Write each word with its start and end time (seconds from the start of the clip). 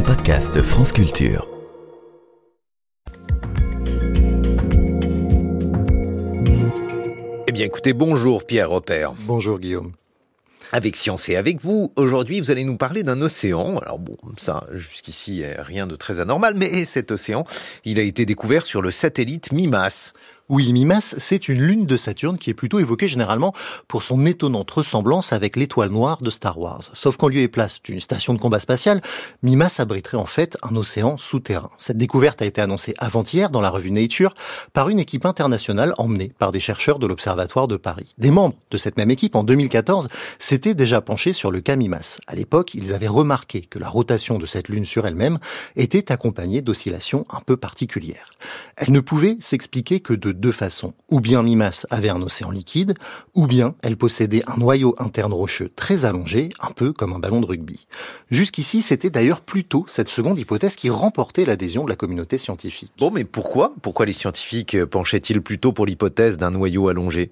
un 0.00 0.02
podcast 0.02 0.62
France 0.62 0.92
Culture. 0.92 1.46
Eh 7.46 7.52
bien 7.52 7.66
écoutez, 7.66 7.92
bonjour 7.92 8.46
Pierre 8.46 8.70
Repère. 8.70 9.12
Bonjour 9.12 9.58
Guillaume. 9.58 9.92
Avec 10.72 10.96
Science 10.96 11.28
et 11.28 11.36
avec 11.36 11.60
vous, 11.60 11.92
aujourd'hui 11.96 12.40
vous 12.40 12.50
allez 12.50 12.64
nous 12.64 12.78
parler 12.78 13.02
d'un 13.02 13.20
océan. 13.20 13.78
Alors 13.78 13.98
bon, 13.98 14.16
ça 14.38 14.66
jusqu'ici 14.72 15.44
rien 15.58 15.86
de 15.86 15.96
très 15.96 16.18
anormal, 16.18 16.54
mais 16.56 16.86
cet 16.86 17.10
océan, 17.10 17.44
il 17.84 17.98
a 17.98 18.02
été 18.02 18.24
découvert 18.24 18.64
sur 18.64 18.80
le 18.80 18.90
satellite 18.90 19.52
MIMAS. 19.52 20.12
Oui, 20.52 20.72
Mimas, 20.72 21.14
c'est 21.16 21.48
une 21.48 21.62
lune 21.62 21.86
de 21.86 21.96
Saturne 21.96 22.36
qui 22.36 22.50
est 22.50 22.54
plutôt 22.54 22.80
évoquée 22.80 23.06
généralement 23.06 23.54
pour 23.86 24.02
son 24.02 24.26
étonnante 24.26 24.68
ressemblance 24.68 25.32
avec 25.32 25.54
l'étoile 25.54 25.90
noire 25.90 26.20
de 26.22 26.28
Star 26.28 26.58
Wars. 26.58 26.82
Sauf 26.92 27.16
qu'en 27.16 27.28
lieu 27.28 27.38
et 27.38 27.46
place 27.46 27.80
d'une 27.80 28.00
station 28.00 28.34
de 28.34 28.40
combat 28.40 28.58
spatiale, 28.58 29.00
Mimas 29.44 29.76
abriterait 29.78 30.16
en 30.16 30.26
fait 30.26 30.58
un 30.68 30.74
océan 30.74 31.18
souterrain. 31.18 31.70
Cette 31.78 31.98
découverte 31.98 32.42
a 32.42 32.46
été 32.46 32.60
annoncée 32.60 32.94
avant-hier 32.98 33.50
dans 33.50 33.60
la 33.60 33.70
revue 33.70 33.92
Nature 33.92 34.34
par 34.72 34.88
une 34.88 34.98
équipe 34.98 35.24
internationale 35.24 35.94
emmenée 35.98 36.32
par 36.36 36.50
des 36.50 36.58
chercheurs 36.58 36.98
de 36.98 37.06
l'Observatoire 37.06 37.68
de 37.68 37.76
Paris. 37.76 38.16
Des 38.18 38.32
membres 38.32 38.56
de 38.72 38.76
cette 38.76 38.96
même 38.96 39.12
équipe, 39.12 39.36
en 39.36 39.44
2014, 39.44 40.08
s'étaient 40.40 40.74
déjà 40.74 41.00
penchés 41.00 41.32
sur 41.32 41.52
le 41.52 41.60
cas 41.60 41.76
Mimas. 41.76 42.18
À 42.26 42.34
l'époque, 42.34 42.74
ils 42.74 42.92
avaient 42.92 43.06
remarqué 43.06 43.60
que 43.60 43.78
la 43.78 43.88
rotation 43.88 44.36
de 44.36 44.46
cette 44.46 44.66
lune 44.66 44.84
sur 44.84 45.06
elle-même 45.06 45.38
était 45.76 46.10
accompagnée 46.10 46.60
d'oscillations 46.60 47.24
un 47.30 47.38
peu 47.38 47.56
particulières. 47.56 48.30
Elle 48.74 48.90
ne 48.90 48.98
pouvait 48.98 49.36
s'expliquer 49.38 50.00
que 50.00 50.12
de 50.12 50.39
deux 50.40 50.52
façons. 50.52 50.94
Ou 51.10 51.20
bien 51.20 51.42
Mimas 51.42 51.86
avait 51.90 52.08
un 52.08 52.22
océan 52.22 52.50
liquide, 52.50 52.94
ou 53.34 53.46
bien 53.46 53.74
elle 53.82 53.96
possédait 53.96 54.42
un 54.48 54.56
noyau 54.56 54.94
interne 54.98 55.32
rocheux 55.32 55.70
très 55.76 56.04
allongé, 56.04 56.48
un 56.60 56.70
peu 56.70 56.92
comme 56.92 57.12
un 57.12 57.18
ballon 57.18 57.40
de 57.40 57.46
rugby. 57.46 57.86
Jusqu'ici, 58.30 58.82
c'était 58.82 59.10
d'ailleurs 59.10 59.42
plutôt 59.42 59.84
cette 59.88 60.08
seconde 60.08 60.38
hypothèse 60.38 60.76
qui 60.76 60.90
remportait 60.90 61.44
l'adhésion 61.44 61.84
de 61.84 61.90
la 61.90 61.96
communauté 61.96 62.38
scientifique. 62.38 62.92
Bon, 62.98 63.10
mais 63.10 63.24
pourquoi? 63.24 63.74
Pourquoi 63.82 64.06
les 64.06 64.12
scientifiques 64.12 64.84
penchaient-ils 64.84 65.42
plutôt 65.42 65.72
pour 65.72 65.86
l'hypothèse 65.86 66.38
d'un 66.38 66.50
noyau 66.50 66.88
allongé? 66.88 67.30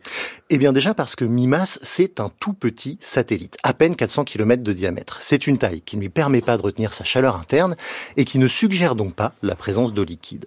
Eh 0.50 0.58
bien 0.58 0.72
déjà 0.72 0.94
parce 0.94 1.16
que 1.16 1.24
Mimas, 1.24 1.78
c'est 1.82 2.20
un 2.20 2.30
tout 2.40 2.52
petit 2.52 2.98
satellite, 3.00 3.56
à 3.62 3.72
peine 3.72 3.96
400 3.96 4.24
km 4.24 4.62
de 4.62 4.72
diamètre. 4.72 5.18
C'est 5.20 5.46
une 5.46 5.58
taille 5.58 5.80
qui 5.80 5.96
ne 5.96 6.02
lui 6.02 6.08
permet 6.08 6.40
pas 6.40 6.56
de 6.56 6.62
retenir 6.62 6.94
sa 6.94 7.04
chaleur 7.04 7.36
interne 7.36 7.76
et 8.16 8.24
qui 8.24 8.38
ne 8.38 8.46
suggère 8.46 8.94
donc 8.94 9.14
pas 9.14 9.34
la 9.42 9.56
présence 9.56 9.92
d'eau 9.92 10.04
liquide. 10.04 10.46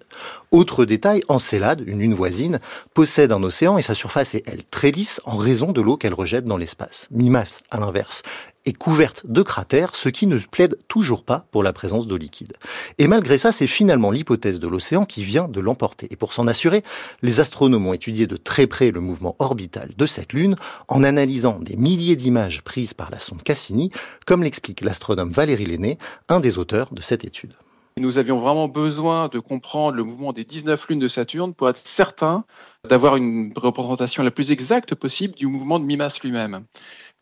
Autre 0.50 0.84
détail, 0.84 1.22
Encelade, 1.28 1.82
une 1.86 2.00
lune 2.00 2.14
voisine, 2.14 2.51
possède 2.94 3.32
un 3.32 3.42
océan 3.42 3.78
et 3.78 3.82
sa 3.82 3.94
surface 3.94 4.34
est, 4.34 4.42
elle, 4.46 4.64
très 4.64 4.90
lisse 4.90 5.20
en 5.24 5.36
raison 5.36 5.72
de 5.72 5.80
l'eau 5.80 5.96
qu'elle 5.96 6.14
rejette 6.14 6.44
dans 6.44 6.56
l'espace. 6.56 7.08
Mimas, 7.10 7.62
à 7.70 7.78
l'inverse, 7.78 8.22
est 8.64 8.72
couverte 8.72 9.26
de 9.26 9.42
cratères, 9.42 9.94
ce 9.94 10.08
qui 10.08 10.26
ne 10.26 10.38
plaide 10.38 10.78
toujours 10.88 11.24
pas 11.24 11.46
pour 11.50 11.62
la 11.62 11.72
présence 11.72 12.06
d'eau 12.06 12.16
liquide. 12.16 12.54
Et 12.98 13.08
malgré 13.08 13.38
ça, 13.38 13.52
c'est 13.52 13.66
finalement 13.66 14.10
l'hypothèse 14.10 14.60
de 14.60 14.68
l'océan 14.68 15.04
qui 15.04 15.24
vient 15.24 15.48
de 15.48 15.60
l'emporter. 15.60 16.06
Et 16.10 16.16
pour 16.16 16.32
s'en 16.32 16.46
assurer, 16.46 16.82
les 17.22 17.40
astronomes 17.40 17.86
ont 17.86 17.92
étudié 17.92 18.26
de 18.26 18.36
très 18.36 18.66
près 18.66 18.90
le 18.90 19.00
mouvement 19.00 19.36
orbital 19.38 19.90
de 19.96 20.06
cette 20.06 20.32
Lune 20.32 20.56
en 20.88 21.02
analysant 21.02 21.58
des 21.58 21.76
milliers 21.76 22.16
d'images 22.16 22.62
prises 22.62 22.94
par 22.94 23.10
la 23.10 23.18
sonde 23.18 23.42
Cassini, 23.42 23.90
comme 24.26 24.42
l'explique 24.42 24.82
l'astronome 24.82 25.32
Valérie 25.32 25.66
Lenné, 25.66 25.98
un 26.28 26.40
des 26.40 26.58
auteurs 26.58 26.92
de 26.92 27.02
cette 27.02 27.24
étude. 27.24 27.54
Nous 27.98 28.18
avions 28.18 28.38
vraiment 28.38 28.68
besoin 28.68 29.28
de 29.28 29.38
comprendre 29.38 29.96
le 29.96 30.04
mouvement 30.04 30.32
des 30.32 30.44
19 30.44 30.88
lunes 30.88 30.98
de 30.98 31.08
Saturne 31.08 31.52
pour 31.54 31.68
être 31.68 31.76
certain 31.76 32.44
d'avoir 32.88 33.16
une 33.16 33.52
représentation 33.54 34.22
la 34.22 34.30
plus 34.30 34.50
exacte 34.50 34.94
possible 34.94 35.34
du 35.34 35.46
mouvement 35.46 35.78
de 35.78 35.84
Mimas 35.84 36.18
lui-même. 36.22 36.64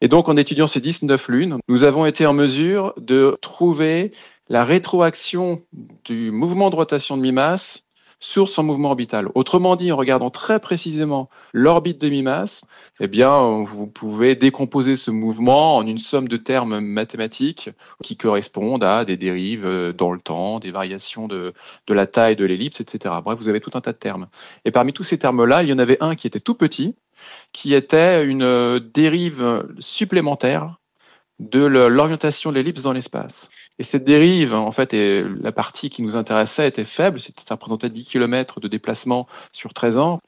Et 0.01 0.09
donc, 0.09 0.29
en 0.29 0.37
étudiant 0.37 0.67
ces 0.67 0.81
19 0.81 1.29
lunes, 1.29 1.59
nous 1.69 1.85
avons 1.85 2.07
été 2.07 2.25
en 2.25 2.33
mesure 2.33 2.95
de 2.97 3.37
trouver 3.43 4.13
la 4.49 4.65
rétroaction 4.65 5.61
du 6.05 6.31
mouvement 6.31 6.71
de 6.71 6.77
rotation 6.77 7.17
de 7.17 7.23
Mimas 7.23 7.83
sur 8.21 8.49
son 8.49 8.63
mouvement 8.63 8.91
orbital. 8.91 9.29
Autrement 9.35 9.77
dit, 9.77 9.91
en 9.91 9.97
regardant 9.97 10.31
très 10.31 10.61
précisément 10.61 11.31
l'orbite 11.53 12.01
de 12.01 12.09
Mimas, 12.09 12.63
eh 13.01 13.09
bien, 13.09 13.63
vous 13.65 13.87
pouvez 13.87 14.37
décomposer 14.37 14.95
ce 14.95 15.11
mouvement 15.11 15.77
en 15.79 15.87
une 15.87 15.99
somme 15.99 16.29
de 16.29 16.37
termes 16.37 16.81
mathématiques 16.81 17.71
qui 18.03 18.17
correspondent 18.17 18.85
à 18.85 19.05
des 19.05 19.17
dérives 19.17 19.65
euh, 19.65 19.93
dans 19.93 20.13
le 20.13 20.21
temps, 20.21 20.61
des 20.61 20.71
variations 20.71 21.29
de, 21.29 21.55
de 21.87 21.95
la 21.95 22.07
taille 22.07 22.37
de 22.37 22.45
l'ellipse, 22.45 22.81
etc. 22.81 23.15
Bref, 23.25 23.39
vous 23.39 23.49
avez 23.49 23.61
tout 23.61 23.71
un 23.75 23.81
tas 23.81 23.93
de 23.93 23.99
termes. 23.99 24.29
Et 24.67 24.71
parmi 24.71 24.93
tous 24.93 25.03
ces 25.03 25.19
termes-là, 25.19 25.63
il 25.63 25.71
y 25.71 25.73
en 25.73 25.79
avait 25.79 25.99
un 26.01 26.15
qui 26.15 26.27
était 26.27 26.41
tout 26.41 26.55
petit, 26.55 26.95
qui 27.53 27.75
était 27.75 28.25
une 28.25 28.43
euh, 28.43 28.81
dérive 28.81 29.65
supplémentaire 29.79 30.77
de 31.39 31.61
l'orientation 31.61 32.51
de 32.51 32.57
l'ellipse 32.57 32.83
dans 32.83 32.93
l'espace. 32.93 33.51
Et 33.81 33.83
cette 33.83 34.05
dérive, 34.05 34.55
en 34.55 34.73
fait, 34.73 34.93
et 34.93 35.25
la 35.41 35.53
partie 35.53 35.89
qui 35.89 36.03
nous 36.03 36.15
intéressait 36.15 36.69
était 36.69 36.85
faible, 36.85 37.19
ça 37.19 37.55
représentait 37.55 37.89
10 37.89 38.05
km 38.11 38.61
de 38.61 38.69
déplacement 38.69 39.27
sur 39.53 39.73
13 39.73 39.97
ans. 39.97 40.21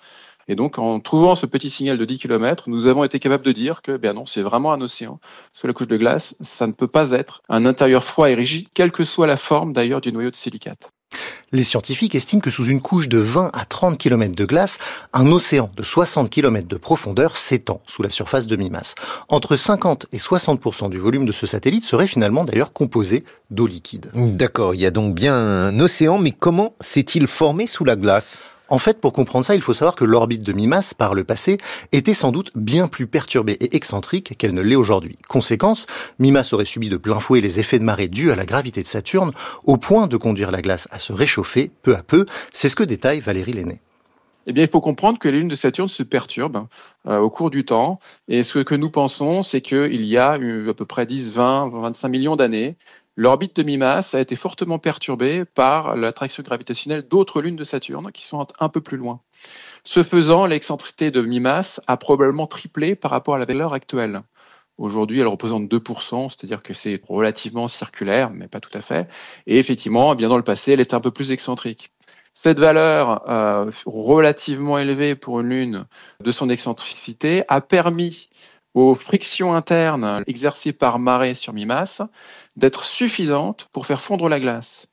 Et 0.49 0.55
donc, 0.55 0.79
en 0.79 1.01
trouvant 1.01 1.35
ce 1.35 1.45
petit 1.45 1.69
signal 1.69 1.99
de 1.99 2.05
10 2.07 2.19
km, 2.19 2.71
nous 2.71 2.87
avons 2.87 3.05
été 3.05 3.19
capables 3.19 3.45
de 3.45 3.53
dire 3.53 3.83
que, 3.83 3.99
ben 3.99 4.15
non, 4.15 4.25
c'est 4.25 4.41
vraiment 4.41 4.73
un 4.73 4.81
océan. 4.81 5.21
Sous 5.53 5.67
la 5.67 5.75
couche 5.75 5.87
de 5.87 5.99
glace, 5.99 6.35
ça 6.41 6.67
ne 6.67 6.73
peut 6.73 6.89
pas 6.89 7.11
être 7.11 7.43
un 7.51 7.67
intérieur 7.67 8.05
froid 8.05 8.31
et 8.31 8.35
rigide, 8.35 8.69
quelle 8.73 8.91
que 8.91 9.05
soit 9.05 9.27
la 9.27 9.37
forme 9.37 9.75
d'ailleurs 9.75 10.01
du 10.01 10.15
noyau 10.15 10.31
de 10.31 10.35
silicate. 10.35 10.91
Les 11.55 11.65
scientifiques 11.65 12.15
estiment 12.15 12.41
que 12.41 12.51
sous 12.51 12.65
une 12.65 12.81
couche 12.81 13.11
de 13.11 13.19
20 13.19 13.51
à 13.53 13.67
30 13.67 13.99
km 13.99 14.35
de 14.35 14.47
glace, 14.47 14.79
un 15.13 15.27
océan 15.27 15.71
de 15.77 15.83
60 15.83 16.31
km 16.31 16.67
de 16.67 16.77
profondeur 16.77 17.37
s'étend 17.37 17.83
sous 17.87 18.03
la 18.03 18.09
surface 18.09 18.47
de 18.47 18.57
Mimas. 18.57 18.95
Entre 19.29 19.57
50 19.57 20.07
et 20.13 20.17
60% 20.17 20.89
du 20.89 20.99
volume 20.99 21.27
de 21.27 21.33
ce 21.33 21.47
satellite 21.47 21.85
serait 21.85 22.07
finalement 22.07 22.45
d'ailleurs 22.45 22.73
composé 22.73 23.25
d'eau 23.51 23.67
liquide. 23.67 24.11
D'accord, 24.15 24.75
il 24.75 24.81
y 24.81 24.87
a 24.87 24.91
donc 24.91 25.15
bien 25.15 25.35
un 25.35 25.79
océan, 25.79 26.17
mais 26.17 26.31
comment 26.31 26.73
s'est-il 26.81 27.27
formé 27.27 27.67
sous 27.67 27.85
la 27.85 27.97
glace? 27.97 28.41
En 28.73 28.79
fait, 28.79 29.03
pour 29.03 29.13
comprendre 29.13 29.45
ça, 29.45 29.55
il 29.55 29.61
faut 29.61 29.75
savoir 29.75 29.95
que 29.95 30.07
l'orbite 30.07 30.43
de 30.43 30.55
Mimas, 30.55 30.95
par 30.97 31.13
le 31.13 31.25
passé, 31.25 31.59
était 31.93 32.15
sans 32.15 32.33
doute 32.33 32.51
bien 32.55 32.89
plus 32.89 33.07
perturbée 33.07 33.59
et 33.61 33.77
excentrique 33.77 34.39
qu'elle 34.39 34.55
ne 34.55 34.63
l'est 34.63 34.77
aujourd'hui. 34.77 35.19
Conséquence, 35.29 35.87
Mimas 36.19 36.49
aurait 36.53 36.65
subi 36.65 36.89
de 36.89 36.97
plein 36.97 37.21
fouet 37.21 37.43
les 37.43 37.61
effets 37.61 37.79
de 37.79 37.85
marée 37.85 38.09
dus 38.09 38.33
à 38.33 38.35
la 38.35 38.47
gravité 38.47 38.81
de 38.81 38.87
Saturne, 38.87 39.33
au 39.65 39.77
point 39.77 40.07
de 40.07 40.17
conduire 40.17 40.51
la 40.51 40.63
glace 40.63 40.89
à 40.91 40.99
se 40.99 41.13
réchauffer 41.13 41.71
peu 41.83 41.95
à 41.95 42.03
peu. 42.03 42.25
C'est 42.55 42.71
ce 42.71 42.77
que 42.77 42.83
détaille 42.83 43.21
Valérie 43.21 43.53
Lenné. 43.53 43.83
Eh 44.47 44.53
bien, 44.53 44.65
il 44.65 44.71
faut 44.71 44.81
comprendre 44.81 45.19
que 45.19 45.29
les 45.29 45.39
lunes 45.39 45.49
de 45.49 45.55
Saturne 45.55 45.89
se 45.89 46.03
perturbent 46.03 46.67
euh, 47.07 47.19
au 47.19 47.31
cours 47.31 47.51
du 47.51 47.67
temps. 47.67 47.99
Et 48.27 48.43
ce 48.43 48.59
que 48.59 48.75
nous 48.75 48.91
pensons, 48.91 49.43
c'est 49.43 49.61
qu'il 49.61 50.05
y 50.05 50.17
a 50.17 50.33
à 50.33 50.39
peu 50.39 50.87
près 50.87 51.05
10, 51.05 51.35
20, 51.35 51.69
25 51.69 52.09
millions 52.09 52.37
d'années, 52.37 52.77
L'orbite 53.17 53.57
de 53.57 53.63
Mimas 53.63 54.15
a 54.15 54.21
été 54.21 54.37
fortement 54.37 54.79
perturbée 54.79 55.45
par 55.45 55.97
l'attraction 55.97 56.43
gravitationnelle 56.43 57.03
d'autres 57.03 57.43
lunes 57.43 57.57
de 57.57 57.65
Saturne 57.65 58.11
qui 58.11 58.25
sont 58.25 58.47
un 58.59 58.69
peu 58.71 58.81
plus 58.81 58.97
loin. 58.97 59.21
Ce 59.85 60.03
faisant, 60.03 60.47
l'excentricité 60.47 61.11
de 61.11 61.21
Mimas 61.21 61.81
a 61.87 61.99
probablement 61.99 62.47
triplé 62.47 62.95
par 62.95 63.11
rapport 63.11 63.35
à 63.35 63.39
la 63.39 63.45
valeur 63.45 63.75
actuelle. 63.75 64.23
Aujourd'hui, 64.79 65.21
elle 65.21 65.29
représente 65.29 65.71
2%, 65.71 66.31
c'est-à-dire 66.31 66.63
que 66.63 66.73
c'est 66.73 67.03
relativement 67.07 67.67
circulaire, 67.67 68.31
mais 68.31 68.49
pas 68.49 68.61
tout 68.61 68.77
à 68.77 68.81
fait. 68.81 69.07
Et 69.47 69.59
effectivement, 69.59 70.15
eh 70.15 70.17
bien 70.17 70.31
dans 70.31 70.39
le 70.39 70.43
passé, 70.43 70.73
elle 70.73 70.81
était 70.81 70.95
un 70.95 71.01
peu 71.01 71.11
plus 71.11 71.33
excentrique. 71.33 71.93
Cette 72.35 72.59
valeur 72.59 73.29
euh, 73.29 73.71
relativement 73.85 74.79
élevée 74.79 75.15
pour 75.15 75.41
une 75.41 75.51
lune 75.51 75.87
de 76.21 76.33
son 76.33 76.49
excentricité 76.49 77.45
a 77.49 77.61
permis 77.61 78.31
aux 78.75 78.95
frictions 78.95 79.55
internes 79.55 80.25
exercées 80.27 80.73
par 80.73 80.99
marée 80.99 81.35
sur 81.35 81.53
mi-masse 81.53 82.03
d'être 82.57 82.85
suffisantes 82.85 83.69
pour 83.73 83.87
faire 83.87 84.01
fondre 84.01 84.29
la 84.29 84.41
glace. 84.41 84.89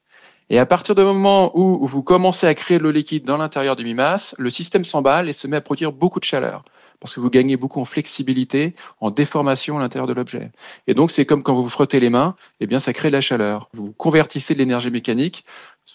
Et 0.49 0.57
à 0.57 0.65
partir 0.65 0.95
du 0.95 1.03
moment 1.03 1.51
où 1.57 1.85
vous 1.85 2.01
commencez 2.01 2.47
à 2.47 2.55
créer 2.55 2.79
le 2.79 2.91
liquide 2.91 3.23
dans 3.23 3.37
l'intérieur 3.37 3.75
du 3.75 3.83
mi-masse, 3.83 4.35
le 4.39 4.49
système 4.49 4.83
s'emballe 4.83 5.29
et 5.29 5.33
se 5.33 5.47
met 5.47 5.57
à 5.57 5.61
produire 5.61 5.91
beaucoup 5.91 6.19
de 6.19 6.25
chaleur 6.25 6.63
parce 6.99 7.13
que 7.13 7.19
vous 7.19 7.29
gagnez 7.29 7.57
beaucoup 7.57 7.79
en 7.79 7.85
flexibilité, 7.85 8.75
en 8.99 9.11
déformation 9.11 9.77
à 9.77 9.81
l'intérieur 9.81 10.07
de 10.07 10.13
l'objet. 10.13 10.51
Et 10.87 10.93
donc, 10.93 11.11
c'est 11.11 11.25
comme 11.25 11.43
quand 11.43 11.53
vous 11.53 11.63
vous 11.63 11.69
frottez 11.69 11.99
les 11.99 12.09
mains, 12.09 12.35
eh 12.59 12.67
bien, 12.67 12.79
ça 12.79 12.93
crée 12.93 13.09
de 13.09 13.13
la 13.13 13.21
chaleur. 13.21 13.69
Vous 13.73 13.93
convertissez 13.93 14.53
de 14.53 14.59
l'énergie 14.59 14.91
mécanique 14.91 15.45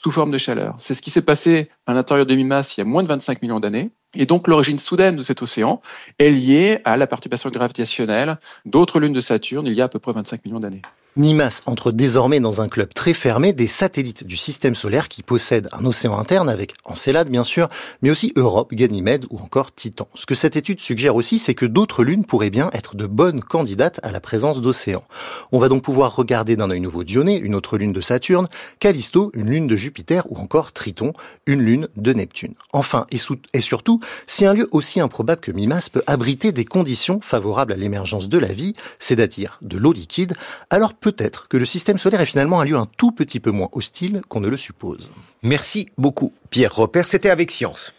sous 0.02 0.10
forme 0.10 0.30
de 0.30 0.38
chaleur. 0.38 0.76
C'est 0.78 0.94
ce 0.94 1.00
qui 1.00 1.10
s'est 1.10 1.22
passé 1.22 1.70
à 1.86 1.94
l'intérieur 1.94 2.26
de 2.26 2.34
mi-masse 2.34 2.76
il 2.76 2.80
y 2.80 2.82
a 2.82 2.84
moins 2.84 3.02
de 3.02 3.08
25 3.08 3.42
millions 3.42 3.60
d'années. 3.60 3.90
Et 4.14 4.26
donc 4.26 4.48
l'origine 4.48 4.78
soudaine 4.78 5.16
de 5.16 5.22
cet 5.22 5.40
océan 5.42 5.80
est 6.18 6.30
liée 6.30 6.80
à 6.84 6.96
la 6.96 7.06
perturbation 7.06 7.50
gravitationnelle 7.50 8.38
d'autres 8.64 9.00
lunes 9.00 9.12
de 9.12 9.20
Saturne 9.20 9.66
il 9.66 9.74
y 9.74 9.80
a 9.80 9.84
à 9.84 9.88
peu 9.88 9.98
près 9.98 10.12
25 10.12 10.44
millions 10.44 10.60
d'années. 10.60 10.82
Mimas 11.16 11.62
entre 11.66 11.92
désormais 11.92 12.40
dans 12.40 12.60
un 12.60 12.66
club 12.66 12.92
très 12.92 13.14
fermé 13.14 13.52
des 13.52 13.68
satellites 13.68 14.26
du 14.26 14.36
système 14.36 14.74
solaire 14.74 15.08
qui 15.08 15.22
possèdent 15.22 15.68
un 15.70 15.84
océan 15.84 16.18
interne 16.18 16.48
avec 16.48 16.74
Encelade 16.84 17.28
bien 17.28 17.44
sûr, 17.44 17.68
mais 18.02 18.10
aussi 18.10 18.32
Europe, 18.34 18.74
Ganymède 18.74 19.24
ou 19.30 19.38
encore 19.38 19.72
Titan. 19.72 20.08
Ce 20.14 20.26
que 20.26 20.34
cette 20.34 20.56
étude 20.56 20.80
suggère 20.80 21.14
aussi, 21.14 21.38
c'est 21.38 21.54
que 21.54 21.66
d'autres 21.66 22.02
lunes 22.02 22.24
pourraient 22.24 22.50
bien 22.50 22.68
être 22.72 22.96
de 22.96 23.06
bonnes 23.06 23.44
candidates 23.44 24.00
à 24.02 24.10
la 24.10 24.18
présence 24.18 24.60
d'océans. 24.60 25.04
On 25.52 25.60
va 25.60 25.68
donc 25.68 25.84
pouvoir 25.84 26.16
regarder 26.16 26.56
d'un 26.56 26.68
œil 26.68 26.80
nouveau 26.80 27.04
Dionée, 27.04 27.36
une 27.36 27.54
autre 27.54 27.78
lune 27.78 27.92
de 27.92 28.00
Saturne, 28.00 28.48
Callisto, 28.80 29.30
une 29.34 29.50
lune 29.50 29.68
de 29.68 29.76
Jupiter 29.76 30.24
ou 30.32 30.38
encore 30.38 30.72
Triton, 30.72 31.12
une 31.46 31.62
lune 31.62 31.86
de 31.94 32.12
Neptune. 32.12 32.54
Enfin 32.72 33.06
et, 33.12 33.18
et 33.52 33.60
surtout, 33.60 34.00
si 34.26 34.46
un 34.46 34.52
lieu 34.52 34.68
aussi 34.72 34.98
improbable 34.98 35.40
que 35.40 35.52
Mimas 35.52 35.90
peut 35.92 36.02
abriter 36.08 36.50
des 36.50 36.64
conditions 36.64 37.20
favorables 37.22 37.72
à 37.72 37.76
l'émergence 37.76 38.28
de 38.28 38.38
la 38.38 38.52
vie, 38.52 38.72
c'est-à-dire 38.98 39.58
de 39.62 39.78
l'eau 39.78 39.92
liquide, 39.92 40.34
alors 40.70 40.92
peut-être 41.04 41.48
que 41.48 41.58
le 41.58 41.66
système 41.66 41.98
solaire 41.98 42.22
est 42.22 42.26
finalement 42.26 42.60
un 42.60 42.64
lieu 42.64 42.76
un 42.76 42.88
tout 42.96 43.12
petit 43.12 43.38
peu 43.38 43.50
moins 43.50 43.68
hostile 43.72 44.22
qu'on 44.30 44.40
ne 44.40 44.48
le 44.48 44.56
suppose. 44.56 45.10
Merci 45.42 45.90
beaucoup, 45.98 46.32
Pierre 46.48 46.74
Repère. 46.74 47.06
C'était 47.06 47.28
avec 47.28 47.50
Science. 47.50 47.92